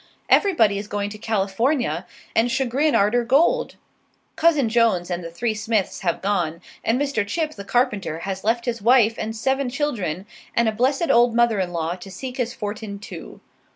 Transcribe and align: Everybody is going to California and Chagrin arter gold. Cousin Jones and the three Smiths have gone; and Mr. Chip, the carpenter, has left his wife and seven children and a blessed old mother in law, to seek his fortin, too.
Everybody 0.29 0.79
is 0.79 0.87
going 0.87 1.11
to 1.11 1.19
California 1.19 2.07
and 2.35 2.49
Chagrin 2.51 2.95
arter 2.95 3.23
gold. 3.23 3.75
Cousin 4.35 4.67
Jones 4.67 5.11
and 5.11 5.23
the 5.23 5.29
three 5.29 5.53
Smiths 5.53 5.99
have 5.99 6.23
gone; 6.23 6.59
and 6.83 6.99
Mr. 6.99 7.23
Chip, 7.23 7.53
the 7.53 7.63
carpenter, 7.63 8.21
has 8.21 8.43
left 8.43 8.65
his 8.65 8.81
wife 8.81 9.13
and 9.19 9.35
seven 9.35 9.69
children 9.69 10.25
and 10.55 10.67
a 10.67 10.71
blessed 10.71 11.11
old 11.11 11.35
mother 11.35 11.59
in 11.59 11.71
law, 11.71 11.93
to 11.97 12.09
seek 12.09 12.37
his 12.37 12.51
fortin, 12.51 12.97
too. 12.97 13.41